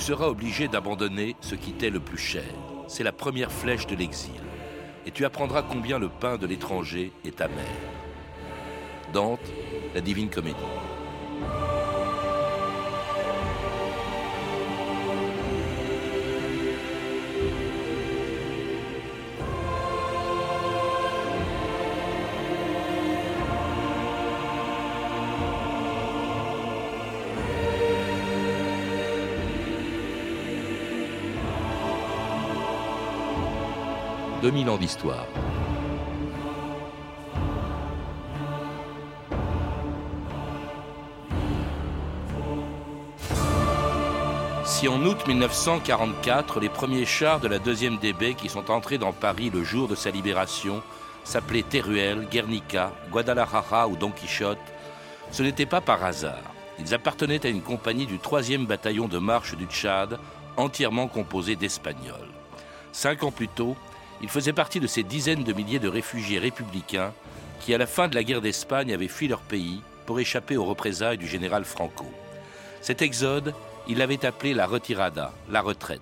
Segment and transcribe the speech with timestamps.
[0.00, 2.54] tu seras obligé d'abandonner ce qui t'est le plus cher.
[2.88, 4.40] C'est la première flèche de l'exil.
[5.04, 7.54] Et tu apprendras combien le pain de l'étranger est amer.
[9.12, 9.40] Dante,
[9.94, 10.56] la divine comédie.
[34.50, 35.26] 2000 ans d'histoire.
[44.64, 49.12] Si en août 1944, les premiers chars de la deuxième DB qui sont entrés dans
[49.12, 50.82] Paris le jour de sa libération
[51.22, 54.58] s'appelaient Teruel, Guernica, Guadalajara ou Don Quichotte,
[55.30, 56.42] ce n'était pas par hasard.
[56.80, 60.18] Ils appartenaient à une compagnie du 3e bataillon de marche du Tchad,
[60.56, 62.34] entièrement composé d'Espagnols.
[62.90, 63.76] Cinq ans plus tôt,
[64.22, 67.12] il faisait partie de ces dizaines de milliers de réfugiés républicains
[67.60, 70.64] qui, à la fin de la guerre d'Espagne, avaient fui leur pays pour échapper aux
[70.64, 72.06] représailles du général Franco.
[72.80, 73.54] Cet exode,
[73.88, 76.00] il l'avait appelé la retirada, la retraite,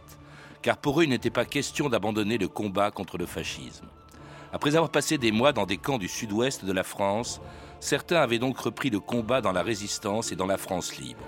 [0.63, 3.87] car pour eux, il n'était pas question d'abandonner le combat contre le fascisme.
[4.53, 7.41] Après avoir passé des mois dans des camps du sud-ouest de la France,
[7.81, 11.25] certains avaient donc repris le combat dans la résistance et dans la France libre.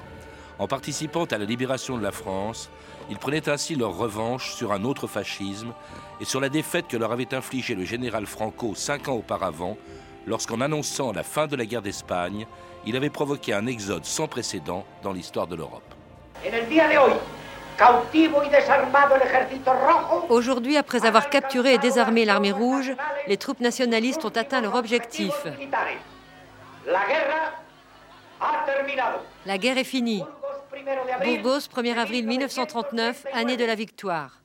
[0.61, 2.69] En participant à la libération de la France,
[3.08, 5.72] ils prenaient ainsi leur revanche sur un autre fascisme
[6.20, 9.78] et sur la défaite que leur avait infligée le général Franco cinq ans auparavant,
[10.27, 12.47] lorsqu'en annonçant la fin de la guerre d'Espagne,
[12.84, 15.94] il avait provoqué un exode sans précédent dans l'histoire de l'Europe.
[20.28, 22.92] Aujourd'hui, après avoir capturé et désarmé l'armée rouge,
[23.27, 25.33] les troupes nationalistes ont atteint leur objectif.
[29.47, 30.22] La guerre est finie.
[31.23, 34.41] Burgos, 1er avril 1939, année de la victoire.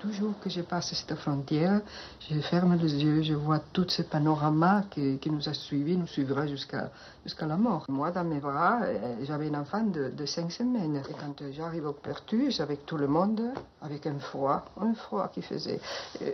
[0.00, 1.82] Toujours que je passe cette frontière,
[2.30, 6.46] je ferme les yeux, je vois tout ce panorama qui, nous a suivis, nous suivra
[6.46, 6.90] jusqu'à
[7.24, 7.84] jusqu'à la mort.
[7.88, 10.96] Moi, dans mes bras, euh, j'avais un enfant de, de, cinq semaines.
[10.96, 13.42] Et quand j'arrive au Pertus, avec tout le monde,
[13.82, 15.80] avec un froid, un froid qui faisait.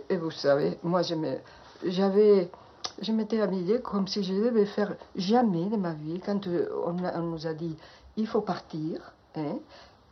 [0.08, 2.50] Et, vous savez, moi, j'avais
[3.00, 6.20] je m'étais habillée comme si je devais faire jamais de ma vie.
[6.24, 7.76] Quand euh, on, nous a dit
[8.16, 9.58] il faut partir, hein,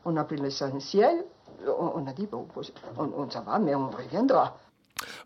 [0.05, 1.25] on a pris l'essentiel,
[1.79, 2.47] on, a dit bon,
[2.99, 4.57] on, on, ça va, mais on reviendra.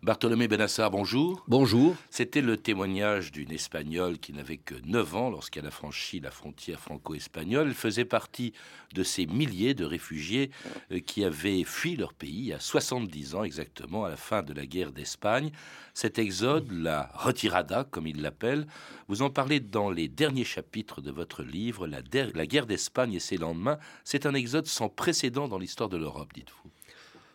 [0.01, 1.43] Bartholomé Benassar, bonjour.
[1.47, 1.95] Bonjour.
[2.09, 6.79] C'était le témoignage d'une Espagnole qui n'avait que 9 ans lorsqu'elle a franchi la frontière
[6.79, 7.67] franco-espagnole.
[7.67, 8.53] Elle faisait partie
[8.93, 10.51] de ces milliers de réfugiés
[10.91, 14.65] euh, qui avaient fui leur pays à 70 ans exactement à la fin de la
[14.65, 15.51] guerre d'Espagne.
[15.93, 18.67] Cet exode, la retirada comme il l'appelle,
[19.09, 21.99] vous en parlez dans les derniers chapitres de votre livre, La,
[22.33, 23.79] la guerre d'Espagne et ses lendemains.
[24.05, 26.71] C'est un exode sans précédent dans l'histoire de l'Europe, dites-vous.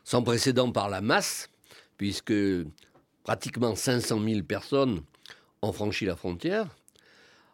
[0.03, 1.51] Sans précédent par la masse
[1.97, 2.35] puisque
[3.23, 5.01] pratiquement 500 000 personnes
[5.63, 6.69] ont franchi la frontière.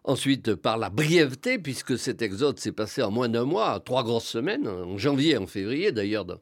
[0.05, 4.25] Ensuite, par la brièveté, puisque cet exode s'est passé en moins d'un mois, trois grosses
[4.25, 6.39] semaines, en janvier et en février d'ailleurs, dans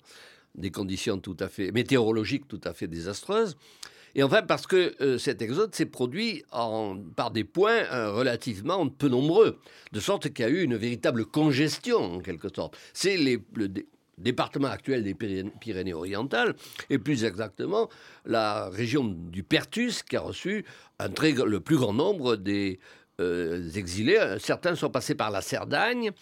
[0.54, 3.56] des conditions tout à fait météorologiques tout à fait désastreuses.
[4.14, 6.42] Et enfin, parce que euh, cet exode s'est produit
[7.14, 9.58] par des points euh, relativement peu nombreux,
[9.92, 12.76] de sorte qu'il y a eu une véritable congestion, en quelque sorte.
[12.92, 13.40] C'est le,
[14.18, 16.54] département actuel des Pyrénées-Orientales,
[16.90, 17.88] et plus exactement
[18.24, 20.64] la région du Pertus qui a reçu
[21.00, 22.80] le plus grand nombre des
[23.20, 24.36] euh, exilés.
[24.38, 26.12] Certains sont passés par la Cerdagne,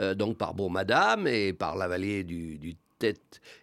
[0.00, 2.76] euh, donc par Bourg-Madame et par la vallée du, du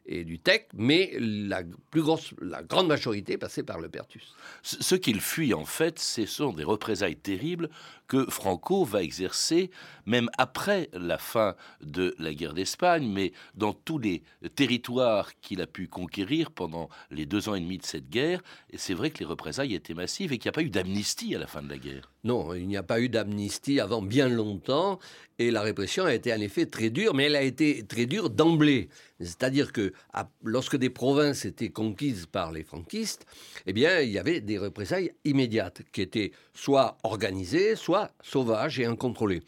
[0.06, 1.62] et du Tech, mais la
[1.92, 4.36] plus grosse, la grande majorité passait par le Pertus.
[4.64, 7.70] Ce qu'il fuit, en fait, ce sont des représailles terribles
[8.10, 9.70] que Franco va exercer,
[10.06, 14.24] même après la fin de la guerre d'Espagne, mais dans tous les
[14.56, 18.42] territoires qu'il a pu conquérir pendant les deux ans et demi de cette guerre.
[18.72, 21.36] Et c'est vrai que les représailles étaient massives et qu'il n'y a pas eu d'amnistie
[21.36, 22.12] à la fin de la guerre.
[22.24, 25.00] Non, il n'y a pas eu d'amnistie avant bien longtemps,
[25.38, 28.30] et la répression a été en effet très dure, mais elle a été très dure
[28.30, 28.90] d'emblée.
[29.22, 29.94] C'est-à-dire que
[30.44, 33.26] lorsque des provinces étaient conquises par les franquistes,
[33.66, 38.86] eh bien, il y avait des représailles immédiates qui étaient soit organisées, soit sauvages et
[38.86, 39.42] incontrôlées.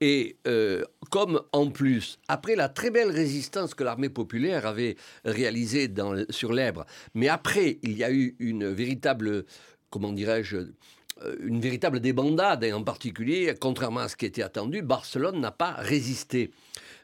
[0.00, 5.92] Et euh, comme en plus, après la très belle résistance que l'armée populaire avait réalisée
[6.30, 9.44] sur l'Ebre, mais après, il y a eu une véritable,
[9.90, 14.80] comment dirais-je, euh, une véritable débandade, et en particulier, contrairement à ce qui était attendu,
[14.80, 16.50] Barcelone n'a pas résisté.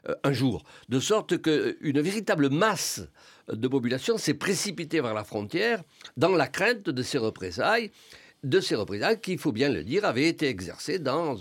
[0.09, 0.63] Euh, un jour.
[0.89, 3.01] De sorte qu'une véritable masse
[3.51, 5.83] de population s'est précipitée vers la frontière
[6.17, 7.91] dans la crainte de ces représailles.
[8.43, 11.35] De ces représailles qui, il faut bien le dire, avaient été exercées dans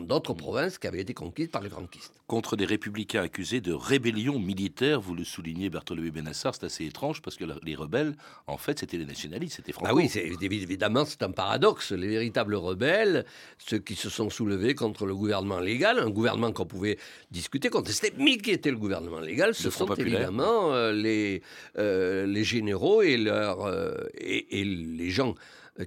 [0.00, 2.12] d'autres provinces qui avaient été conquises par les franquistes.
[2.26, 7.22] Contre des républicains accusés de rébellion militaire, vous le soulignez, Bartholomé Benassar, c'est assez étrange
[7.22, 8.16] parce que les rebelles,
[8.46, 9.88] en fait, c'était les nationalistes, c'était franco.
[9.90, 11.92] Ah oui, évidemment, c'est un paradoxe.
[11.92, 13.24] Les véritables rebelles,
[13.58, 16.98] ceux qui se sont soulevés contre le gouvernement légal, un gouvernement qu'on pouvait
[17.30, 21.42] discuter, contester, mais qui était le gouvernement légal, ce sont évidemment euh, les,
[21.78, 25.34] euh, les généraux et, euh, et les gens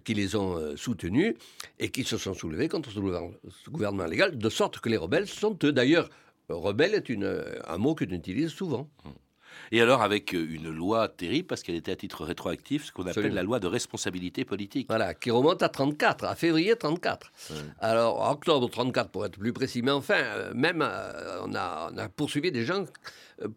[0.04, 1.36] qui les ont euh, soutenus
[1.80, 5.58] et qui se sont soulevés contre ce gouvernement légal, de sorte que les rebelles sont
[5.64, 5.72] eux.
[5.72, 6.10] D'ailleurs,
[6.50, 8.90] rebelle est une, un mot que utilise souvent.
[9.72, 13.08] Et alors avec euh, une loi terrible, parce qu'elle était à titre rétroactif, ce qu'on
[13.08, 14.88] appelle la loi de responsabilité politique.
[14.90, 17.31] Voilà, qui remonte à 34, à février 34.
[17.80, 22.52] Alors, octobre 34 pour être plus précis, mais enfin, même on, a, on, a, poursuivi
[22.52, 22.86] des gens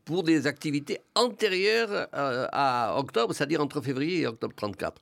[0.05, 5.01] pour des activités antérieures à octobre, c'est-à-dire entre février et octobre 34.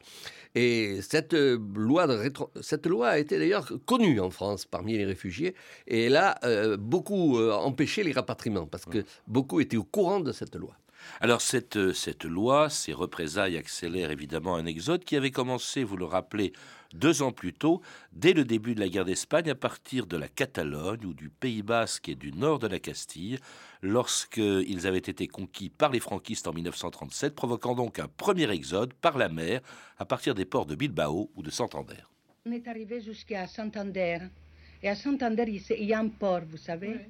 [0.56, 2.32] Et cette euh, loi, de
[2.62, 5.54] cette loi a été d'ailleurs connue en France parmi les réfugiés
[5.86, 10.18] et elle a euh, beaucoup euh, empêché les rapatriements parce que beaucoup étaient au courant
[10.18, 10.74] de cette loi.
[11.20, 16.04] Alors cette, cette loi, ces représailles accélèrent évidemment un exode qui avait commencé, vous le
[16.04, 16.52] rappelez,
[16.94, 17.82] deux ans plus tôt,
[18.12, 21.62] dès le début de la guerre d'Espagne, à partir de la Catalogne ou du Pays
[21.62, 23.38] basque et du nord de la Castille,
[23.82, 29.18] lorsqu'ils avaient été conquis par les franquistes en 1937, provoquant donc un premier exode par
[29.18, 29.60] la mer
[29.98, 32.02] à partir des ports de Bilbao ou de Santander.
[32.46, 34.18] On est arrivé jusqu'à Santander.
[34.82, 37.00] Et à Santander, il y a un port, vous savez.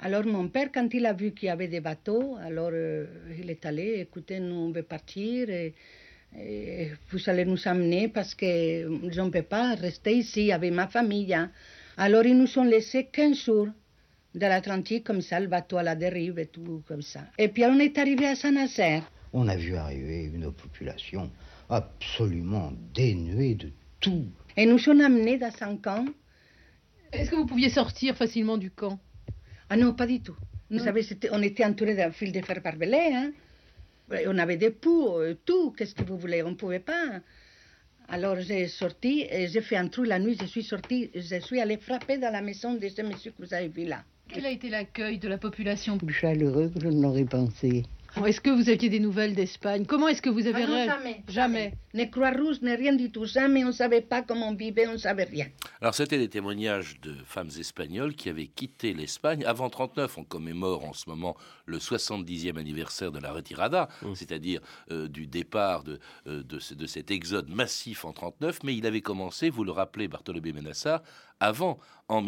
[0.00, 3.06] Alors mon père, quand il a vu qu'il y avait des bateaux, alors euh,
[3.36, 5.48] il est allé, écoutez, nous on veut partir.
[5.50, 5.74] Et,
[7.10, 11.32] vous allez nous amener parce que je ne peux pas rester ici avec ma famille.
[11.32, 11.50] Hein.
[11.96, 13.68] Alors ils nous ont laissé 15 jours
[14.34, 17.20] de l'Atlantique comme ça, le bateau à la dérive et tout comme ça.
[17.38, 19.10] Et puis on est arrivé à Saint-Nazaire.
[19.32, 21.30] On a vu arriver une population
[21.70, 24.26] absolument dénuée de tout.
[24.56, 26.04] Et nous ont amenés dans un camp.
[27.10, 28.98] Est-ce que vous pouviez sortir facilement du camp?
[29.70, 30.36] Ah non, pas du tout.
[30.70, 33.10] Vous savez, on était entouré d'un fil de fer barbelé.
[33.12, 33.32] Hein.
[34.26, 37.20] On avait des poux, euh, tout, qu'est-ce que vous voulez, on ne pouvait pas.
[38.08, 41.60] Alors j'ai sorti, et j'ai fait un trou la nuit, je suis sortie, je suis
[41.60, 44.02] allée frapper dans la maison de ce monsieur que vous avez vu là.
[44.28, 45.98] Quel a été l'accueil de la population?
[45.98, 47.84] Plus chaleureux que je ne l'aurais pensé.
[48.26, 49.84] Est-ce que vous aviez des nouvelles d'Espagne?
[49.86, 50.64] Comment est-ce que vous avez...
[50.64, 51.74] Ah jamais, jamais.
[51.94, 53.24] Ni Croix-Rouge, ni rien du tout.
[53.24, 55.46] Jamais, on ne savait pas comment on vivait, on ne savait rien.
[55.80, 60.18] Alors, c'était des témoignages de femmes espagnoles qui avaient quitté l'Espagne avant 39.
[60.18, 61.36] On commémore en ce moment
[61.66, 64.14] le 70e anniversaire de la retirada, mmh.
[64.14, 64.60] c'est-à-dire
[64.90, 68.60] euh, du départ de, euh, de, de, cet exode massif en 39.
[68.64, 71.02] Mais il avait commencé, vous le rappelez, Bartholomé Menassa,
[71.40, 71.78] avant,
[72.08, 72.20] en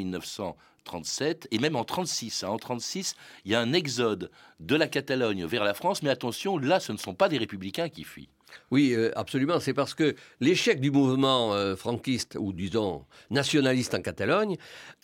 [0.81, 2.45] 1937, et même en 36.
[2.45, 2.49] Hein.
[2.49, 6.59] En 36, il y a un exode de la Catalogne vers la France, mais attention,
[6.59, 8.31] là, ce ne sont pas des républicains qui fuient.
[8.71, 9.61] Oui, euh, absolument.
[9.61, 14.57] C'est parce que l'échec du mouvement euh, franquiste, ou disons nationaliste en Catalogne,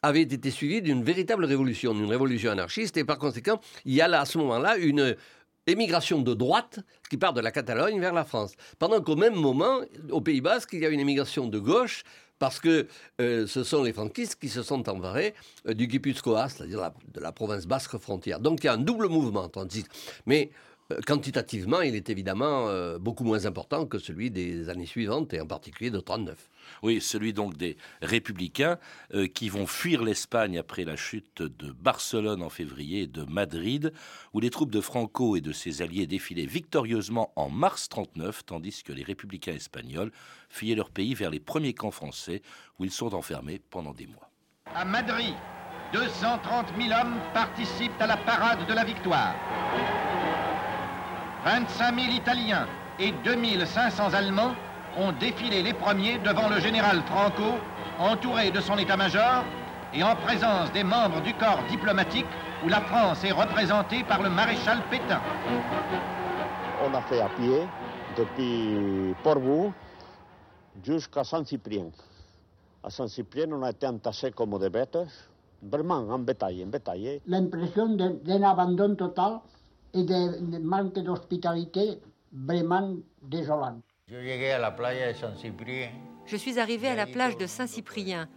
[0.02, 4.08] avait été suivi d'une véritable révolution, d'une révolution anarchiste, et par conséquent, il y a
[4.08, 5.16] là, à ce moment-là une
[5.68, 6.80] émigration de droite
[7.10, 8.54] qui part de la Catalogne vers la France.
[8.78, 9.80] Pendant qu'au même moment,
[10.10, 12.02] au Pays Basque, il y a une émigration de gauche
[12.38, 12.86] parce que
[13.20, 15.34] euh, ce sont les franquistes qui se sont emparés
[15.68, 18.40] euh, du Guipuscoa, c'est-à-dire de la province basque frontière.
[18.40, 19.86] Donc il y a un double mouvement transit.
[20.26, 20.50] Mais
[20.92, 22.68] euh, quantitativement, il est évidemment
[22.98, 26.36] beaucoup moins important que celui des années suivantes, et en particulier de 39.
[26.82, 28.78] Oui, celui donc des républicains
[29.14, 33.92] euh, qui vont fuir l'Espagne après la chute de Barcelone en février et de Madrid,
[34.32, 38.82] où les troupes de Franco et de ses alliés défilaient victorieusement en mars 39, tandis
[38.82, 40.12] que les républicains espagnols
[40.48, 42.42] fuyaient leur pays vers les premiers camps français,
[42.78, 44.30] où ils sont enfermés pendant des mois.
[44.74, 45.34] À Madrid,
[45.92, 49.34] 230 000 hommes participent à la parade de la victoire.
[51.44, 52.66] 25 000 Italiens
[52.98, 54.54] et 2500 Allemands
[54.96, 57.58] ont défilé les premiers devant le général Franco,
[57.98, 59.44] entouré de son état-major
[59.92, 62.26] et en présence des membres du corps diplomatique
[62.64, 65.20] où la France est représentée par le maréchal Pétain.
[66.84, 67.62] On a fait à pied
[68.16, 69.72] depuis Portbou
[70.82, 71.86] jusqu'à Saint-Cyprien.
[72.82, 74.98] À Saint-Cyprien, on a été entassés comme des bêtes,
[75.62, 77.20] vraiment en bétail, en bétail.
[77.26, 79.40] L'impression d'un abandon total
[79.92, 82.00] et d'un manque d'hospitalité
[82.32, 83.80] vraiment désolant.
[86.26, 88.28] Je suis arrivé à la plage de Saint-Cyprien.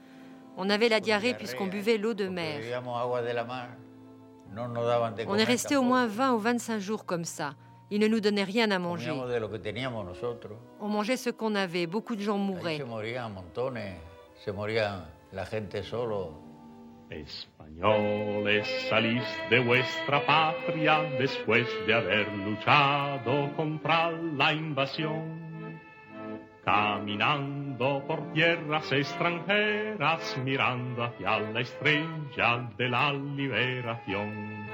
[0.57, 2.59] On avait la diarrhée puisqu'on buvait l'eau de mer.
[5.27, 7.53] On est resté au moins 20 ou 25 jours comme ça.
[7.91, 9.11] Ils ne nous donnaient rien à manger.
[10.79, 11.85] On mangeait ce qu'on avait.
[11.85, 12.81] Beaucoup de gens mouraient.
[17.11, 25.48] Españoles, salís de vuestra patria después de haber luchado contra la invasión.
[26.71, 34.67] Caminando por tierras extranjeras, mirando hacia la estrella de la liberación.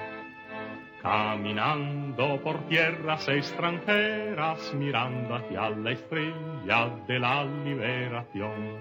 [1.01, 8.77] Caminando por tierras extranjeras, mirando hacia la estrella de la liberación.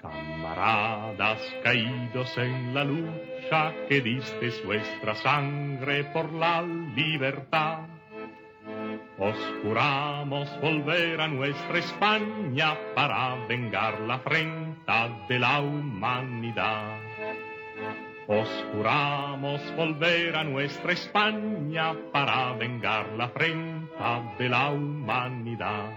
[0.00, 7.99] Camaradas caídos en la lucha que diste vuestra sangre por la libertad
[9.20, 16.96] os juramos volver a nuestra España para vengar la afrenta de la humanidad.
[18.26, 25.90] Os juramos volver a nuestra España para vengar la afrenta de la humanidad.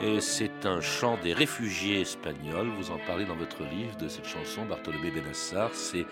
[0.00, 2.68] Et c'est un chant des réfugiés espagnols.
[2.78, 5.70] Vous en parlez dans votre livre de cette chanson, Bartholomé Benassar.
[5.74, 6.06] C'est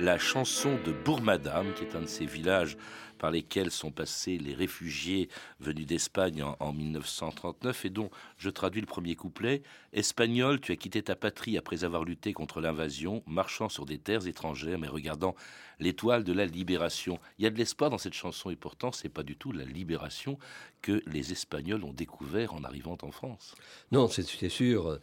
[0.00, 2.76] la chanson de Bourmadame, qui est un de ces villages
[3.18, 5.28] par lesquels sont passés les réfugiés
[5.60, 9.62] venus d'Espagne en, 1939 et dont je traduis le premier couplet.
[9.92, 14.26] Espagnol, tu as quitté ta patrie après avoir lutté contre l'invasion, marchant sur des terres
[14.26, 15.34] étrangères mais regardant
[15.80, 17.18] l'étoile de la libération.
[17.38, 19.64] Il y a de l'espoir dans cette chanson et pourtant c'est pas du tout la
[19.64, 20.38] libération
[20.82, 23.54] que les Espagnols ont découvert en arrivant en France.
[23.90, 24.98] Non, c'est sûr.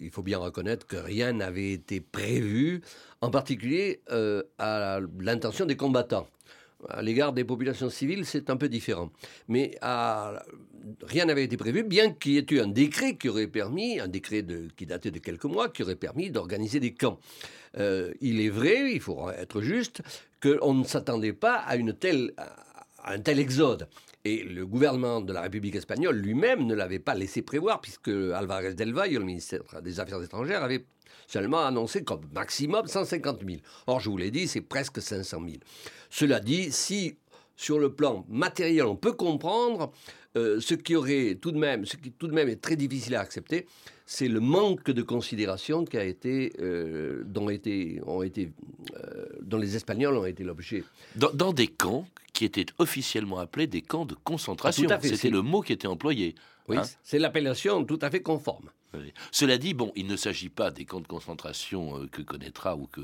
[0.00, 2.82] Il faut bien reconnaître que rien n'avait été prévu,
[3.20, 6.28] en particulier euh, à l'intention des combattants
[6.88, 9.10] à l'égard des populations civiles, c'est un peu différent.
[9.48, 9.78] Mais
[11.02, 14.08] rien n'avait été prévu, bien qu'il y ait eu un décret qui aurait permis, un
[14.08, 14.44] décret
[14.76, 17.18] qui datait de quelques mois, qui aurait permis d'organiser des camps.
[17.78, 20.02] Euh, il est vrai, il faut être juste,
[20.42, 22.32] qu'on ne s'attendait pas à, une telle,
[23.04, 23.88] un tel exode.
[24.24, 28.74] Et le gouvernement de la République espagnole lui-même ne l'avait pas laissé prévoir, puisque Alvarez
[28.74, 30.84] del Valle, le ministère des Affaires étrangères, avait
[31.26, 33.60] seulement annoncé comme maximum 150 000.
[33.86, 35.56] Or, je vous l'ai dit, c'est presque 500 000.
[36.10, 37.16] Cela dit, si
[37.56, 39.92] sur le plan matériel on peut comprendre,
[40.36, 43.14] euh, ce qui aurait tout de même, ce qui tout de même est très difficile
[43.14, 43.66] à accepter,
[44.06, 48.50] c'est le manque de considération qui a été, euh, dont, été, ont été,
[48.96, 50.84] euh, dont les Espagnols ont été l'objet.
[51.16, 54.86] Dans, des camps qui étaient officiellement appelés des camps de concentration.
[54.90, 56.34] Ah, C'était le mot qui était employé.
[56.68, 56.82] Oui, hein.
[57.02, 58.70] c'est l'appellation tout à fait conforme.
[59.30, 62.86] Cela dit, bon, il ne s'agit pas des camps de concentration euh, que connaîtra ou
[62.86, 63.00] que,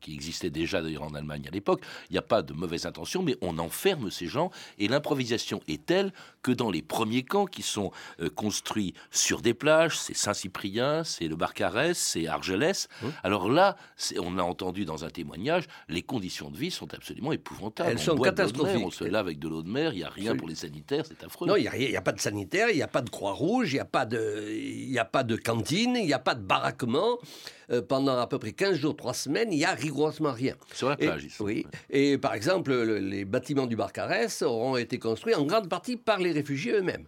[0.00, 1.82] qui existaient déjà d'ailleurs en Allemagne à l'époque.
[2.10, 5.84] Il n'y a pas de mauvaise intention, mais on enferme ces gens et l'improvisation est
[5.86, 11.04] telle que dans les premiers camps qui sont euh, construits sur des plages, c'est Saint-Cyprien,
[11.04, 12.88] c'est le Barcarès, c'est Argelès.
[13.22, 13.76] Alors là,
[14.20, 17.90] on a entendu dans un témoignage, les conditions de vie sont absolument épouvantables.
[17.90, 18.84] Elles sont catastrophiques.
[18.84, 21.04] on se lave avec de l'eau de mer, il n'y a rien pour les sanitaires,
[21.06, 21.48] c'est affreux.
[21.48, 23.74] Non, il n'y a, a, pas de sanitaire, il n'y a pas de Croix-Rouge, il
[23.74, 27.18] n'y a pas de n'y a pas de cantine, il n'y a pas de baraquement.
[27.70, 30.54] Euh, pendant à peu près 15 jours, 3 semaines, il n'y a rigoureusement rien.
[30.72, 31.66] Sur la plage, et, Oui.
[31.90, 36.32] Et par exemple, les bâtiments du Barcarès auront été construits en grande partie par les
[36.32, 37.06] réfugiés eux-mêmes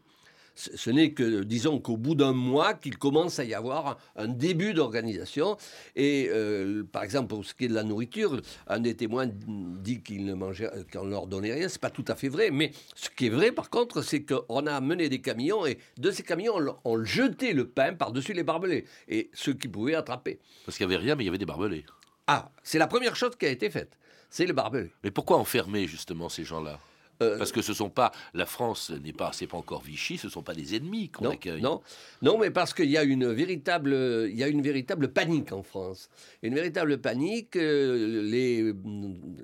[0.58, 4.74] ce n'est que, disons qu'au bout d'un mois, qu'il commence à y avoir un, début
[4.74, 5.56] d'organisation.
[5.94, 10.02] Et euh, par exemple, pour ce qui est de la nourriture, un des témoins dit
[10.02, 11.68] qu'il ne mangeait, qu'on ne leur donnait rien.
[11.68, 12.50] C'est pas tout à fait vrai.
[12.50, 16.10] Mais ce qui est vrai, par contre, c'est qu'on a amené des camions et de
[16.10, 20.40] ces camions, on, jetait le pain par-dessus les barbelés et ceux qui pouvaient attraper.
[20.66, 21.84] Parce qu'il n'y avait rien, mais il y avait des barbelés.
[22.26, 23.96] Ah, c'est la première chose qui a été faite.
[24.28, 24.92] C'est les barbelés.
[25.04, 26.78] Mais pourquoi enfermer justement ces gens-là?
[27.18, 30.42] Parce que ce sont pas la France n'est pas c'est pas encore Vichy, ce sont
[30.42, 31.60] pas des ennemis qu'on accueille.
[31.60, 31.80] Non,
[32.22, 35.62] non, mais parce qu'il y a une véritable il y a une véritable panique en
[35.62, 36.08] France,
[36.42, 37.56] une véritable panique.
[37.56, 38.72] Euh, les,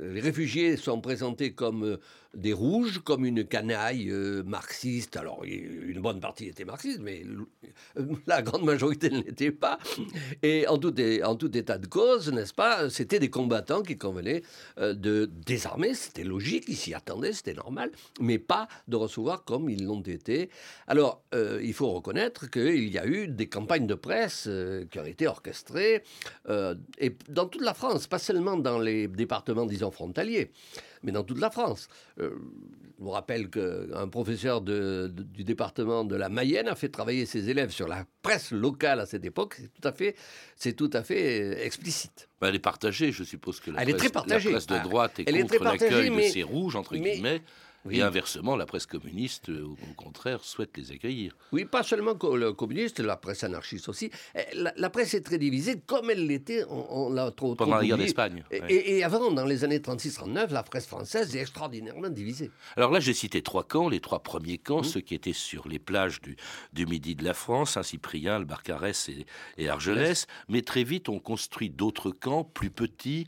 [0.01, 1.97] les réfugiés sont présentés comme euh,
[2.35, 5.17] des rouges comme une canaille euh, marxiste.
[5.17, 7.25] Alors, une bonne partie était marxiste, mais
[8.27, 9.79] la grande majorité ne l'était pas.
[10.43, 10.99] Et en tout,
[11.57, 14.43] état de cause, n'est-ce pas, c'était des combattants qui convenaient
[14.79, 15.95] euh, de désarmer.
[15.95, 20.51] C'était logique, ils s'y attendaient, c'était normal, mais pas de recevoir comme ils l'ont été.
[20.87, 24.49] Alors, euh, il faut reconnaître qu'il y a eu des campagnes de presse
[24.91, 26.03] qui ont été orchestrées,
[26.99, 30.51] et dans toute la France, pas seulement dans les départements, disons, frontaliers
[31.05, 31.89] mais dans toute la France.
[32.19, 32.31] Euh,
[32.99, 37.71] je vous rappelle qu'un professeur du département de la Mayenne a fait travailler ses élèves
[37.71, 39.57] sur la presse locale à cette époque.
[39.59, 40.17] C'est tout à fait,
[40.57, 42.29] c'est tout à fait euh, explicite.
[42.41, 44.51] Bah, elle est partagée, je suppose que la, elle presse, est très partagée.
[44.51, 47.43] la presse de droite est contre l'accueil de ces rouges, entre guillemets.
[47.91, 51.37] Et inversement, la presse communiste, euh, au contraire, souhaite les accueillir.
[51.53, 54.11] Oui, pas seulement le communiste, la presse anarchiste aussi.
[54.35, 57.99] Eh, la, presse est très divisée, comme elle l'était, on, l'a trop Pendant la guerre
[57.99, 58.43] d'Espagne.
[58.51, 62.51] Et, et, avant, dans les années 36-39, la presse française est extraordinairement divisée.
[62.77, 64.85] Alors là, j'ai cité trois camps, les trois premiers camps, mmh.
[64.85, 66.37] ceux qui étaient sur les plages du,
[66.73, 69.27] du midi de la France, Saint-Cyprien, le Barcarès et,
[69.59, 70.27] et Argelès.
[70.49, 73.27] Mais très vite, on construit d'autres camps, plus petits,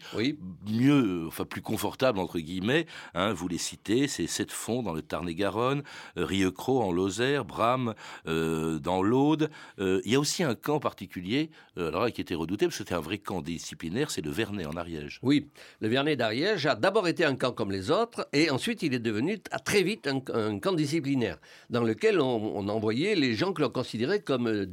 [0.67, 2.87] mieux, enfin plus confortables, entre guillemets.
[3.13, 5.83] Hein, vous les citez, c'est de dans le Tarn-et-Garonne,
[6.17, 9.51] Rieucros en Lozère, Bram dans l'Aude.
[9.79, 13.01] il y a aussi un camp particulier, alors qui était redouté parce que c'était un
[13.01, 15.19] vrai camp disciplinaire, c'est le Vernet en Ariège.
[15.23, 15.49] Oui,
[15.81, 18.99] le Vernet d'Ariège a d'abord été un camp comme les autres et ensuite il est
[18.99, 21.39] devenu très vite un, camp disciplinaire
[21.71, 24.67] dans lequel on, envoyait les gens que l'on considérait comme,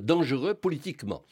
[0.00, 1.22] dangereux politiquement,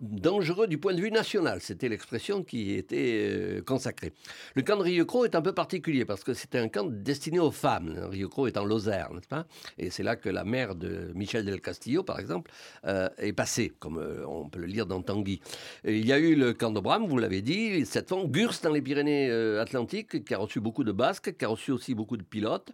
[0.00, 1.60] dangereux du point de vue national.
[1.60, 4.12] C'était l'expression qui était euh, consacrée.
[4.54, 7.50] Le camp de Rieucros est un peu particulier parce que c'était un camp destiné aux
[7.50, 7.92] femmes.
[8.08, 9.44] Rieucros est en Lozère, n'est-ce pas?
[9.78, 12.52] Et c'est là que la mère de Michel del Castillo, par exemple,
[12.86, 15.40] euh, est passée, comme euh, on peut le lire dans Tanguy.
[15.84, 18.80] il y a eu le camp de vous l'avez dit, cette fois, Gurs dans les
[18.80, 22.70] Pyrénées-Atlantiques, qui a reçu beaucoup de Basques, qui a reçu aussi beaucoup de pilotes.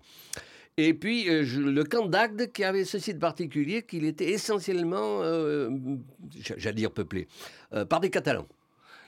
[0.76, 5.23] Et puis le camp d'Agde qui avait ceci de particulier qu'il était essentiellement,
[6.59, 7.28] j'allais dire peuplé,
[7.88, 8.47] par des Catalans.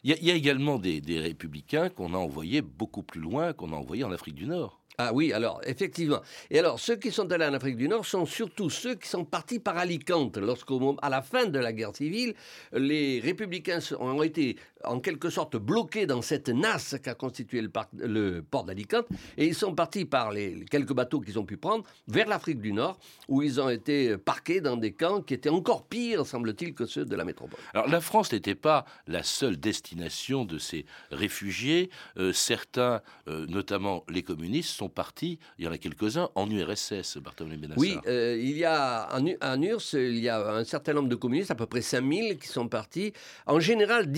[0.05, 3.77] Il y, a également des, des républicains qu'on a envoyés beaucoup plus loin, qu'on a
[3.77, 4.81] envoyés en Afrique du Nord.
[5.01, 6.21] Ah oui, alors effectivement.
[6.51, 9.25] Et alors ceux qui sont allés en Afrique du Nord sont surtout ceux qui sont
[9.25, 10.39] partis par Alicante.
[10.39, 10.75] Lorsqu'à
[11.09, 12.35] la fin de la guerre civile,
[12.73, 18.65] les républicains ont été en quelque sorte bloqués dans cette nasse qu'a constitué le, port
[18.65, 19.07] d'Alicante
[19.37, 22.73] et ils sont partis par les quelques bateaux qu'ils ont pu prendre vers l'Afrique du
[22.73, 26.87] Nord où ils ont été parqués dans des camps qui étaient encore pires, semble-t-il, que
[26.87, 27.59] ceux de la métropole.
[27.75, 31.91] Alors la France n'était pas la seule destination de ces réfugiés.
[32.17, 37.19] Euh, certains, euh, notamment les communistes, sont partis, il y en a quelques-uns, en URSS,
[37.19, 37.79] Bartholomew Benassar.
[37.79, 41.15] Oui, euh, il y a en, en URSS, il y a un certain nombre de
[41.15, 43.13] communistes, à peu près 5000, qui sont partis,
[43.47, 44.11] en général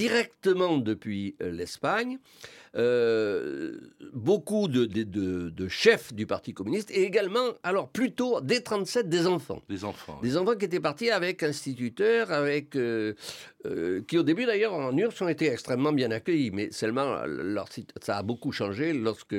[0.50, 2.18] directement depuis euh, l'Espagne.
[2.76, 3.72] Euh,
[4.12, 9.60] beaucoup de, de, chefs du Parti communiste et également, alors plutôt dès 37, des enfants.
[9.68, 10.20] Des enfants.
[10.22, 13.14] Des enfants qui étaient partis avec instituteurs, avec euh,
[13.66, 17.16] euh, qui au début d'ailleurs en URSS ont été extrêmement bien accueillis, mais seulement
[18.00, 19.34] ça a beaucoup changé lorsque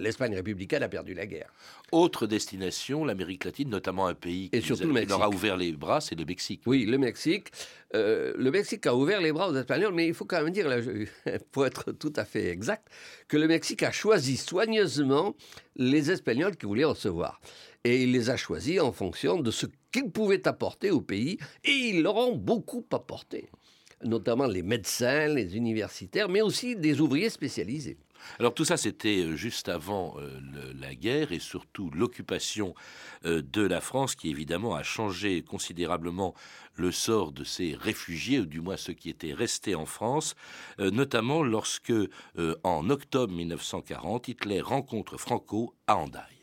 [0.00, 1.52] l'Espagne républicaine a perdu la guerre.
[1.92, 4.60] Autre destination, l'Amérique latine, notamment un pays qui,
[5.06, 6.62] leur a ouvert les bras, c'est le Mexique.
[6.64, 7.50] Oui, le Mexique.
[7.92, 10.68] Le Mexique a ouvert les bras aux Espagnols, mais il faut quand même dire,
[11.52, 12.88] pour être tout à fait exact,
[13.28, 15.34] que le Mexique a choisi soigneusement
[15.76, 17.40] les Espagnols qu'il voulait recevoir.
[17.84, 21.70] Et il les a choisis en fonction de ce qu'ils pouvaient apporter au pays, et
[21.70, 23.48] ils leur ont beaucoup apporté,
[24.04, 27.96] notamment les médecins, les universitaires, mais aussi des ouvriers spécialisés.
[28.38, 30.40] Alors tout ça, c'était euh, juste avant euh,
[30.78, 32.74] la guerre et surtout l'occupation
[33.24, 36.34] euh, de la France qui évidemment a changé considérablement
[36.74, 40.34] le sort de ces réfugiés, ou du moins ceux qui étaient restés en France,
[40.78, 41.92] notamment lorsque,
[42.64, 46.40] en octobre 1940, Hitler rencontre Franco à Hendaye.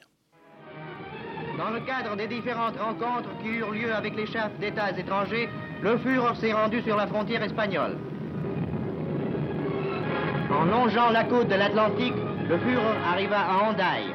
[1.58, 5.50] Dans le cadre des différentes rencontres qui eurent lieu avec les chefs d'États étrangers,
[5.82, 7.98] le Führer s'est rendu sur la frontière espagnole.
[10.58, 12.16] En longeant la côte de l'Atlantique,
[12.50, 14.12] le Führer arriva à Hendaye.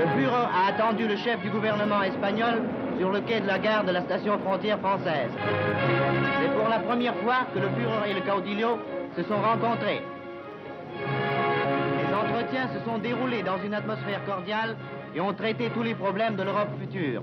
[0.00, 2.62] Le Führer a attendu le chef du gouvernement espagnol
[2.98, 5.30] sur le quai de la gare de la station frontière française.
[6.42, 8.78] C'est pour la première fois que le Führer et le caudillo
[9.16, 10.02] se sont rencontrés.
[11.96, 14.76] Les entretiens se sont déroulés dans une atmosphère cordiale
[15.14, 17.22] et ont traité tous les problèmes de l'Europe future.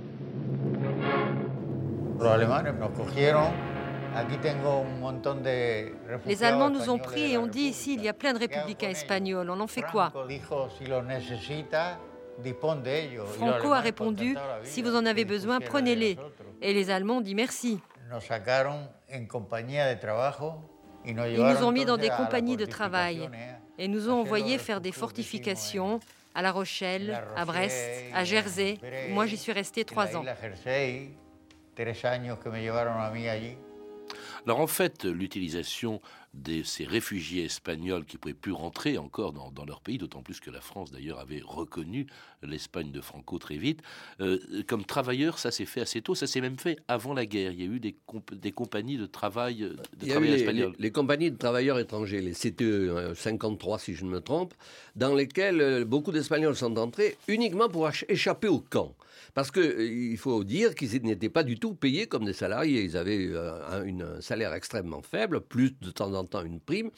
[6.26, 8.90] Les Allemands nous ont pris et ont dit ici, il y a plein de républicains
[8.90, 10.12] espagnols, on en fait quoi
[13.38, 16.18] Franco a répondu, si vous en avez besoin, prenez-les.
[16.62, 17.80] Et les Allemands ont dit merci.
[21.06, 23.30] Ils nous ont mis dans des compagnies de travail
[23.78, 26.00] et nous ont envoyés faire des fortifications
[26.34, 28.78] à La Rochelle, à Brest, à Jersey.
[29.12, 30.24] Moi, j'y suis resté trois ans.
[34.46, 36.02] Alors en fait, l'utilisation
[36.36, 40.40] de ces réfugiés espagnols qui ne pouvaient plus rentrer encore dans, leur pays, d'autant plus
[40.40, 42.08] que la France d'ailleurs avait reconnu
[42.44, 43.82] l'Espagne de Franco très vite,
[44.22, 47.52] euh, comme travailleurs, ça s'est fait assez tôt, ça s'est même fait avant la guerre.
[47.52, 47.96] Il y a eu des,
[48.34, 50.76] des compagnies de travail euh, de.
[50.78, 54.54] Les, compagnies de travailleurs étrangers, les CTE 53 hein, si je ne me trompe,
[54.96, 58.96] dans lesquelles euh, beaucoup d'Espagnols sont entrés uniquement pour échapper au camp.
[59.34, 62.84] Parce qu'il faut dire qu'ils n'étaient pas du tout payés comme des salariés.
[62.84, 66.92] Ils avaient un, un salaire extrêmement faible, plus de temps en une prime.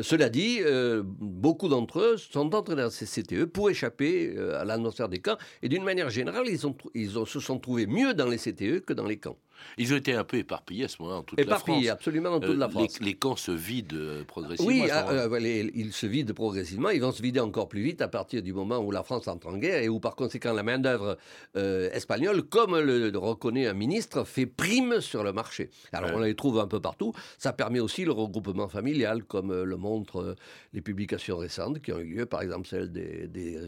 [0.00, 4.64] Cela dit, euh, beaucoup d'entre eux sont entrés dans ces CTE pour échapper euh, à
[4.64, 5.36] l'atmosphère des camps.
[5.62, 9.18] Et d'une manière générale, ils se sont trouvés mieux dans les CTE que dans les
[9.18, 9.36] camps.
[9.78, 11.62] Ils ont été un peu éparpillés à ce moment-là, en toute la France.
[11.62, 13.00] Éparpillés, absolument dans toute la France.
[13.00, 14.72] Les, camps se vident progressivement.
[14.72, 16.90] Oui, ils se vident progressivement.
[16.90, 19.48] Ils vont se vider encore plus vite à partir du moment où la France entre
[19.48, 21.16] en guerre et où, par conséquent, la main-d'œuvre
[21.54, 25.70] espagnole, comme le reconnaît un ministre, fait prime sur le marché.
[25.92, 27.12] Alors, on les trouve un peu partout.
[27.38, 30.36] Ça permet aussi le regroupement familial, comme le montrent
[30.72, 33.58] les publications récentes qui ont eu lieu, par exemple celle des, des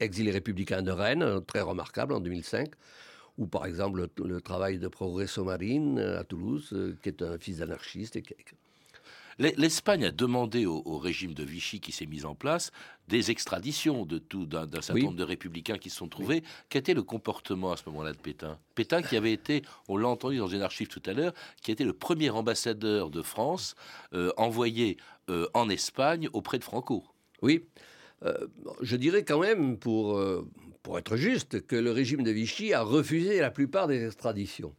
[0.00, 2.70] exilés républicains de Rennes, très remarquable en 2005
[3.38, 7.38] ou par exemple le, travail de Progresso Marine euh, à Toulouse, euh, qui est un
[7.38, 8.18] fils d'anarchiste.
[9.38, 12.72] L'Espagne a demandé au, régime de Vichy qui s'est mis en place
[13.06, 16.42] des extraditions de tout d'un certain nombre de républicains qui se sont trouvés.
[16.68, 18.58] Quel était le comportement à ce moment-là de Pétain?
[18.74, 21.72] Pétain qui avait été, on l'a entendu dans une archive tout à l'heure, qui a
[21.72, 23.76] été le premier ambassadeur de France
[24.12, 24.96] euh, envoyé
[25.52, 27.04] en Espagne auprès de Franco.
[27.42, 27.66] Oui,
[28.80, 30.18] je dirais quand même pour
[30.88, 34.72] pour être juste, que le régime de Vichy a refusé la plupart des extraditions.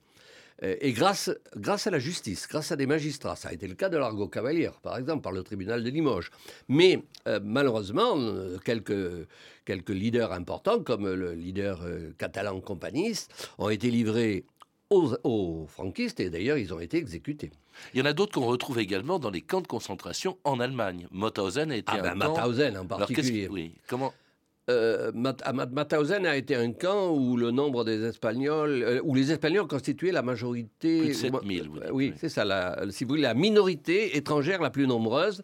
[0.63, 3.75] Euh, et grâce, grâce à la justice, grâce à des magistrats, ça a été le
[3.75, 6.31] cas de l'Argo Cavalière, par exemple, par le tribunal de Limoges.
[6.67, 9.27] Mais euh, malheureusement, euh, quelques,
[9.65, 11.85] quelques leaders importants, comme le leader
[12.17, 14.45] catalan companiste, ont été livrés
[14.89, 17.51] aux, franquistes et d'ailleurs ils ont été exécutés.
[17.93, 21.07] Il y en a d'autres qu'on retrouve également dans les camps de concentration en Allemagne.
[21.11, 23.47] Mauthausen a été ah un ben, Mauthausen en particulier.
[23.47, 24.11] oui, comment
[24.69, 29.67] euh, Mauthausen a été un camp où le nombre des Espagnols, euh, où les Espagnols
[29.67, 30.99] constituaient la majorité.
[30.99, 34.87] Plus de 7000, oui, c'est ça, la, si vous voulez, la minorité étrangère la plus
[34.87, 35.43] nombreuse.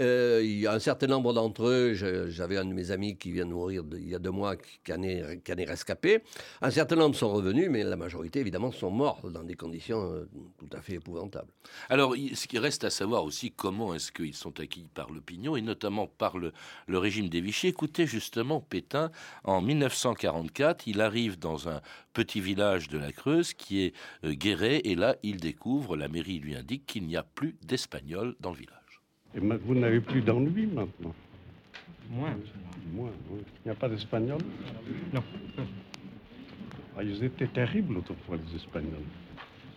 [0.00, 3.32] Euh, il y a un certain nombre d'entre eux, j'avais un de mes amis qui
[3.32, 6.22] vient de mourir il y a deux mois, qui en, est, qui rescapé.
[6.62, 10.28] Un certain nombre sont revenus, mais la majorité, évidemment, sont morts dans des conditions euh,
[10.56, 11.50] tout à fait épouvantables.
[11.88, 15.62] Alors, ce qui reste à savoir aussi, comment est-ce qu'ils sont acquis par l'opinion, et
[15.62, 16.52] notamment par le,
[16.86, 17.66] le régime des Vichy.
[17.66, 19.10] Écoutez, justement, Pétain,
[19.42, 21.80] en 1944, il arrive dans un
[22.12, 26.38] petit village de la Creuse qui est euh, Guéret, et là, il découvre, la mairie
[26.38, 28.87] lui indique qu'il n'y a plus d'Espagnols dans le village.
[29.34, 31.14] Et vous n'avez plus d'ennui maintenant
[32.10, 32.34] Moins.
[32.94, 33.40] Moins, oui.
[33.64, 34.40] Il n'y a pas d'Espagnols
[35.12, 35.22] Non.
[36.96, 39.04] Ah, ils étaient terribles autrefois, les Espagnols.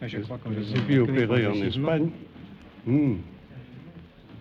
[0.01, 2.09] Ah, je crois qu'on les a vu opérer en Espagne.
[2.85, 3.15] Hmm.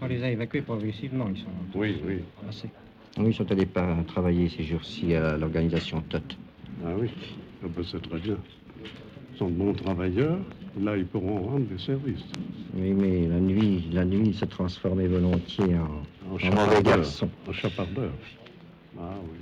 [0.01, 1.49] On les a évacués progressivement, ils sont.
[1.79, 2.21] Oui, oui.
[3.19, 3.69] Oui, ils sont allés
[4.07, 6.23] travailler ces jours-ci à l'organisation TOT.
[6.87, 7.11] Ah oui,
[7.63, 8.39] ah ben, c'est très bien.
[9.33, 10.39] Ils sont de bons travailleurs.
[10.79, 12.25] Là, ils pourront rendre des services.
[12.75, 14.45] Oui, mais la nuit, la nuit, se
[15.09, 17.29] volontiers en, en, mauvais garçon.
[17.49, 18.13] En chapardeur.
[18.99, 19.39] Ah oui.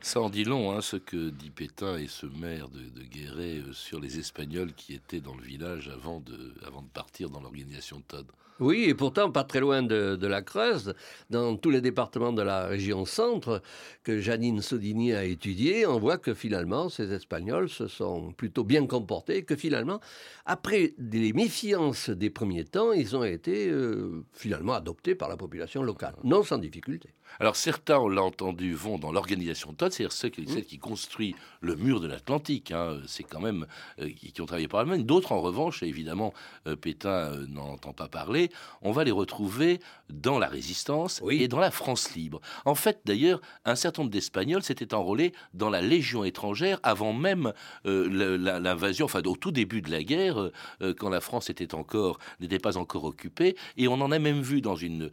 [0.00, 3.58] Ça en dit long, hein, ce que dit Pétain et ce maire de, de Guéret
[3.58, 7.40] euh, sur les Espagnols qui étaient dans le village avant de, avant de partir dans
[7.40, 8.26] l'organisation de Todd.
[8.62, 10.94] Oui, et pourtant pas très loin de, la Creuse,
[11.30, 13.60] dans tous les départements de la région centre
[14.04, 18.86] que Janine Sodini a étudié, on voit que finalement ces Espagnols se sont plutôt bien
[18.86, 19.98] comportés, que finalement,
[20.46, 25.82] après des méfiances des premiers temps, ils ont été euh, finalement adoptés par la population
[25.82, 27.08] locale, non sans difficulté.
[27.40, 31.34] Alors certains, on l'a entendu, vont dans l'organisation TOT, c'est-à-dire ceux qui, celle qui construit
[31.60, 32.72] le mur de l'Atlantique.
[32.72, 33.66] Hein, c'est quand même
[34.00, 35.04] euh, qui, ont travaillé par l'Allemagne.
[35.04, 36.32] D'autres, en revanche, évidemment,
[36.66, 38.50] euh, Pétain n'en entend pas parler,
[38.82, 42.40] on va les retrouver dans la résistance et dans la France libre.
[42.64, 47.52] En fait, d'ailleurs, un certain nombre d'Espagnols s'étaient enrôlés dans la Légion étrangère avant même
[47.86, 50.50] euh, l'invasion, enfin au tout début de la guerre,
[50.98, 53.56] quand la France était encore n'était pas encore occupée.
[53.76, 55.10] Et on en a même vu dans une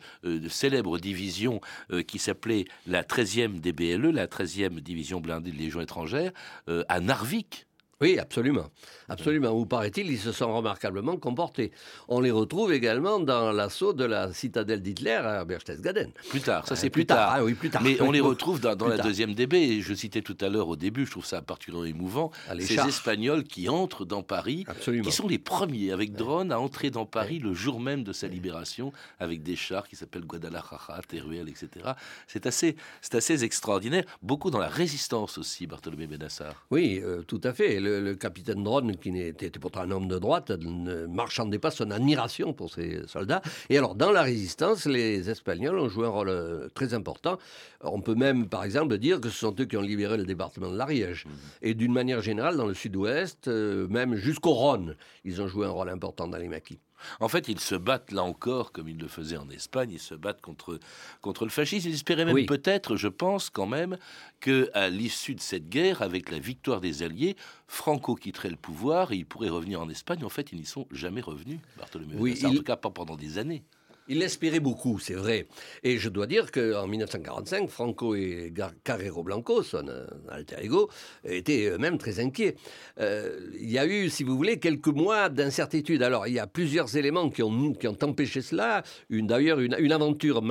[0.49, 1.61] célèbre division
[2.09, 6.31] qui s'appelait la 13e DBLE, la 13e division blindée de Légion étrangère,
[6.67, 7.67] euh, à Narvik,
[8.01, 8.69] oui, absolument.
[9.09, 9.51] Absolument.
[9.51, 11.71] Où paraît-il, ils se sont remarquablement comportés.
[12.07, 16.11] On les retrouve également dans l'assaut de la citadelle d'Hitler à Berchtesgaden.
[16.29, 17.29] Plus tard, ça c'est euh, plus, tard.
[17.33, 17.81] Ah oui, plus tard.
[17.83, 19.81] Mais on les retrouve dans, la deuxième DB.
[19.81, 23.43] je citais tout à l'heure au début, je trouve ça particulièrement émouvant, ah, ces Espagnols
[23.43, 24.65] qui entrent dans Paris,
[25.03, 28.27] qui sont les premiers avec drone à entrer dans Paris le jour même de sa
[28.27, 31.91] libération avec des chars qui s'appellent Guadalajara, Teruel, etc.
[32.27, 34.05] C'est assez, c'est assez extraordinaire.
[34.21, 36.65] Beaucoup dans la résistance aussi, Bartholomé Benassar.
[36.71, 37.88] Oui, euh, tout à fait le,
[38.19, 42.73] capitaine Drone, qui était pourtant un homme de droite, ne marchandait pas son admiration pour
[42.73, 43.41] ces soldats.
[43.69, 47.37] Et alors, dans la résistance, les Espagnols ont joué un rôle euh, très important.
[47.81, 50.69] On peut même, par exemple, dire que ce sont eux qui ont libéré le département
[50.69, 51.25] de l'Ariège.
[51.25, 51.29] Mmh.
[51.61, 55.71] Et d'une manière générale, dans le sud-ouest, euh, même jusqu'au Rhône, ils ont joué un
[55.71, 56.79] rôle important dans les maquis.
[57.19, 60.15] En fait, ils se battent là encore, comme ils le faisaient en Espagne, ils se
[60.15, 60.79] battent contre,
[61.21, 61.89] contre le fascisme.
[61.89, 63.97] Ils espéraient même peut-être, je pense quand même,
[64.39, 67.35] que à l'issue de cette guerre, avec la victoire des Alliés,
[67.67, 70.23] Franco quitterait le pouvoir et il pourrait revenir en Espagne.
[70.23, 72.15] En fait, ils n'y sont jamais revenus, Bartholomew.
[72.17, 73.63] Oui, en tout cas pas pendant des années.
[74.09, 75.47] Il l'espérait beaucoup, c'est vrai.
[75.83, 78.51] Et je dois dire qu'en 1945, Franco et
[78.83, 80.89] Carrero Blanco, son euh, alter ego,
[81.23, 82.55] étaient même très inquiets.
[82.99, 86.01] Euh, il y a eu, si vous voulez, quelques mois d'incertitude.
[86.01, 88.83] Alors, il y a plusieurs éléments qui ont, qui ont empêché cela.
[89.11, 90.41] D'ailleurs, une, une, aventure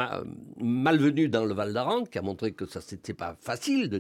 [0.61, 3.99] malvenue dans le Val d'Aran, qui a montré que ça, n'était pas facile de,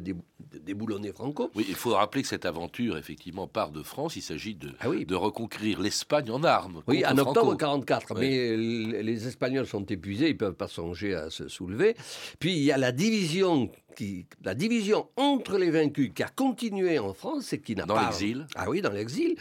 [0.60, 1.50] déboulonner Franco.
[1.56, 4.14] Oui, il faut rappeler que cette aventure, effectivement, part de France.
[4.14, 6.82] Il s'agit de, ah de reconquérir l'Espagne en armes.
[6.86, 8.14] Oui, en octobre 1944.
[8.18, 8.56] Mais
[9.02, 11.96] les Espagnols Espagnols sont épuisés, ils ne peuvent pas songer à se soulever.
[12.38, 16.98] Puis il y a la division qui, la division entre les vaincus qui a continué
[16.98, 17.94] en France et qui n'a pas...
[17.94, 19.36] Dans l'exil Ah oui, dans l'exil.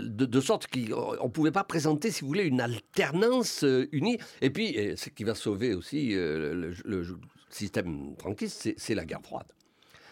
[0.00, 4.18] De, sorte qu'on ne pouvait pas présenter, si vous voulez, une alternance euh, unie.
[4.40, 7.18] Et puis, ce qui va sauver aussi euh, le
[7.50, 9.46] système franquiste, c'est la guerre froide.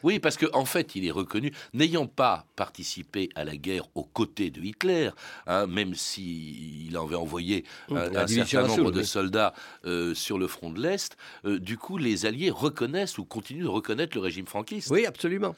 [0.02, 4.04] Oui, parce qu'en en fait, il est reconnu, n'ayant pas participé à la guerre aux
[4.04, 5.10] côtés de Hitler,
[5.46, 10.80] hein, même s'il avait envoyé un, certain nombre de soldats euh, sur le front de
[10.80, 14.90] l'Est, euh, du coup, les Alliés reconnaissent ou continuent de reconnaître le régime franquiste.
[14.90, 15.54] Oui, absolument.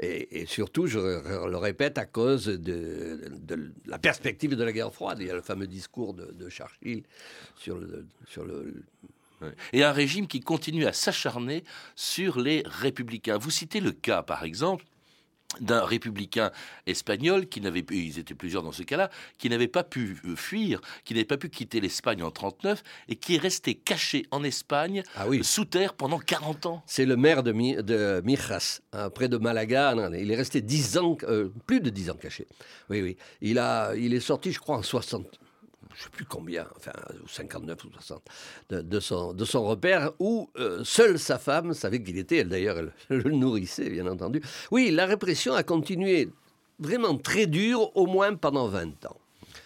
[0.00, 3.20] Et, surtout, je le répète, à cause de,
[3.86, 5.18] la perspective de la guerre froide.
[5.20, 7.04] Il y a le fameux discours de, de Churchill
[7.56, 8.82] sur le, sur le
[9.72, 11.64] et un régime qui continue à s'acharner
[11.96, 13.38] sur les républicains.
[13.38, 14.84] Vous citez le cas, par exemple,
[15.60, 16.50] d'un républicain
[16.86, 21.14] espagnol qui n'avait ils étaient plusieurs dans ce cas-là, qui n'avait pas pu fuir, qui
[21.14, 25.26] n'avait pas pu quitter l'Espagne en 39 et qui est resté caché en Espagne ah
[25.42, 26.82] sous terre pendant 40 ans.
[26.86, 29.94] C'est le maire de, de Mijas, hein, près de Malaga.
[30.18, 32.46] Il est resté 10 ans, euh, plus de 10 ans caché.
[32.90, 33.16] Oui, oui.
[33.40, 35.38] Il, a, il est sorti, je crois, en 60,
[35.94, 36.92] je ne sais plus combien, enfin
[37.26, 38.22] 59 ou 60,
[38.70, 42.78] de, son, de son repère, où euh, seule sa femme savait qu'il était, elle d'ailleurs,
[42.78, 44.42] elle, le nourrissait, bien entendu.
[44.70, 46.30] Oui, la répression a continué
[46.78, 49.16] vraiment très dure, au moins pendant 20 ans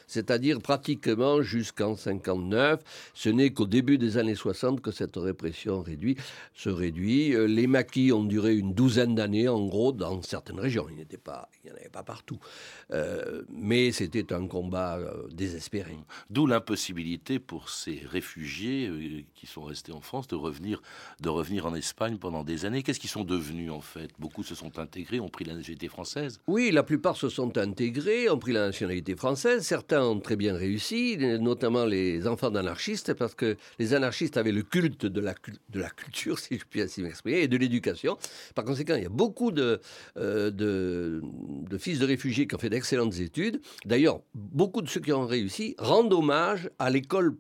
[0.09, 2.81] c'est-à-dire pratiquement jusqu'en 59.
[3.14, 6.16] Ce n'est qu'au début des années 60 que cette répression réduit,
[6.55, 7.35] se réduit.
[7.35, 10.87] Euh, les maquis ont duré une douzaine d'années, en gros, dans certaines régions.
[10.90, 12.38] Il n'y pas, en avait pas partout.
[12.90, 15.97] Euh, mais c'était un combat euh, désespéré.
[16.31, 20.81] D'où l'impossibilité pour ces réfugiés qui sont restés en France de revenir,
[21.21, 22.83] de revenir en Espagne pendant des années.
[22.83, 24.11] Qu'est-ce qu'ils sont devenus en fait?
[24.18, 26.40] Beaucoup se sont intégrés, ont pris la nationalité française?
[26.47, 29.64] Oui, la plupart se sont intégrés, ont pris la nationalité française.
[29.64, 34.62] Certains ont très bien réussi, notamment les enfants d'anarchistes, parce que les anarchistes avaient le
[34.62, 35.34] culte de la,
[35.90, 38.18] culture, si je puis ainsi m'exprimer, et de l'éducation.
[38.54, 39.80] Par conséquent, il y a beaucoup de,
[40.16, 43.61] euh, de, fils de réfugiés qui ont fait d'excellentes études.
[43.84, 47.37] D'ailleurs, beaucoup de ceux qui ont réussi rendent hommage à l'école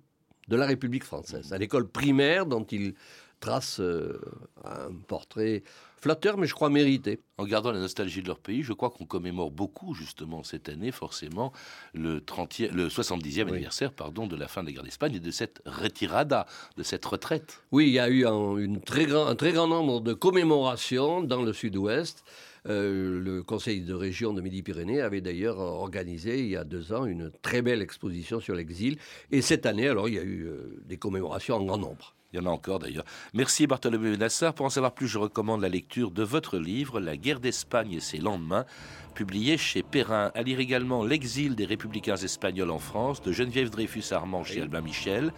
[0.48, 2.94] de la République française, à l'école primaire dont ils
[3.40, 4.20] tracent euh,
[4.64, 5.62] un portrait
[6.00, 7.20] flatteur, mais je crois mérité.
[7.36, 10.90] En gardant la nostalgie de leur pays, je crois qu'on commémore beaucoup, justement, cette année,
[10.90, 11.52] forcément,
[11.94, 15.30] le, 30 le 70e anniversaire pardon, de la fin de la guerre d'Espagne et de
[15.30, 17.62] cette retirada, de cette retraite.
[17.72, 21.22] Oui, il y a eu un, une très grand, un très grand nombre de commémorations
[21.22, 22.24] dans le sud-ouest.
[22.66, 27.06] Euh, le conseil de région de Midi-Pyrénées avait d'ailleurs organisé il y a deux ans
[27.06, 28.98] une très belle exposition sur l'exil.
[29.30, 32.14] Et cette année, alors, il y a eu euh, des commémorations en grand nombre.
[32.34, 33.06] Il y en a encore d'ailleurs.
[33.32, 34.52] Merci Bartholomé Benassar.
[34.52, 38.00] Pour en savoir plus, je recommande la lecture de votre livre, La guerre d'Espagne et
[38.00, 38.66] ses lendemains,
[39.14, 40.30] publié chez Perrin.
[40.34, 45.32] À lire également L'exil des républicains espagnols en France, de Geneviève Dreyfus-Armand chez Albin Michel.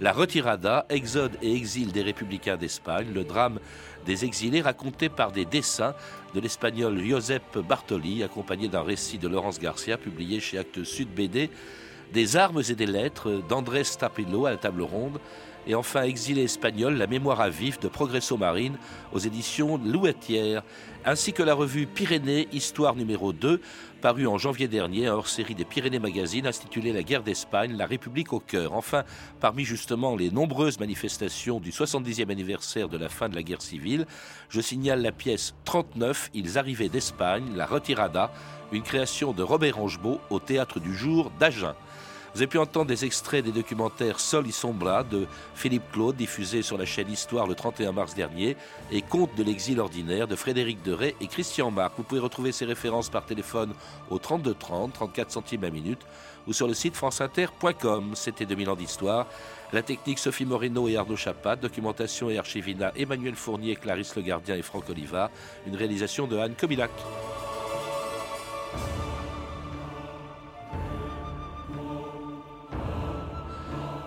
[0.00, 3.58] La retirada, exode et exil des républicains d'Espagne, le drame
[4.04, 5.96] des exilés raconté par des dessins
[6.32, 11.50] de l'espagnol Josep Bartoli, accompagné d'un récit de Laurence Garcia, publié chez Actes Sud BD.
[12.12, 15.18] Des armes et des lettres d'Andrés Tapillo à la table ronde
[15.66, 18.76] et enfin Exilé espagnol, la mémoire à vif de Progresso Marine
[19.12, 20.62] aux éditions Louetière,
[21.04, 23.60] ainsi que la revue Pyrénées, Histoire numéro 2,
[24.00, 28.40] parue en janvier dernier, hors-série des Pyrénées Magazine intitulé La guerre d'Espagne, la République au
[28.40, 28.72] cœur.
[28.72, 29.04] Enfin,
[29.40, 34.06] parmi justement les nombreuses manifestations du 70e anniversaire de la fin de la guerre civile,
[34.48, 38.32] je signale la pièce 39, Ils arrivaient d'Espagne, la Retirada,
[38.72, 41.74] une création de Robert Angebault au théâtre du jour d'Agen.
[42.36, 46.60] Vous avez pu entendre des extraits des documentaires Sol y Sombra de Philippe Claude, diffusé
[46.60, 48.58] sur la chaîne Histoire le 31 mars dernier,
[48.92, 51.94] et Contes de l'exil ordinaire de Frédéric Deray et Christian Marc.
[51.96, 53.72] Vous pouvez retrouver ces références par téléphone
[54.10, 56.02] au 32 30, 34 centimes à minute,
[56.46, 58.10] ou sur le site franceinter.com.
[58.12, 59.26] C'était 2000 ans d'histoire.
[59.72, 64.56] La technique Sophie Moreno et Arnaud Chapat, documentation et archivina Emmanuel Fournier, Clarisse Le Gardien
[64.56, 65.30] et Franck Oliva,
[65.66, 66.90] une réalisation de Anne Comilac.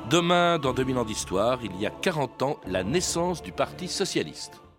[0.10, 4.60] Demain, dans 2000 ans d'histoire, il y a 40 ans, la naissance du Parti socialiste.